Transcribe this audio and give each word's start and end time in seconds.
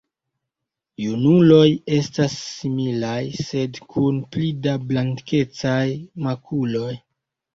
Junuloj 1.01 1.65
estas 1.97 2.37
similaj 2.45 3.19
sed 3.49 3.79
kun 3.95 4.17
pli 4.35 4.49
da 4.63 4.75
blankecaj 4.93 5.85
makuloj. 6.29 6.91